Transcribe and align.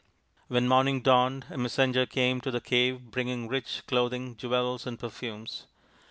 When 0.47 0.67
morning 0.67 1.01
dawned 1.03 1.45
a 1.51 1.59
messenger 1.59 2.07
came 2.07 2.41
to 2.41 2.49
the 2.49 2.59
cave 2.59 3.11
bringing 3.11 3.47
rich 3.47 3.83
clothing, 3.85 4.35
jewels, 4.35 4.87
and 4.87 4.97
perfumes. 4.97 5.67